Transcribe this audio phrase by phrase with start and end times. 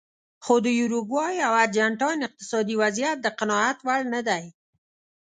[0.43, 4.43] خو د یوروګوای او ارجنټاین اقتصادي وضعیت د قناعت وړ نه دی.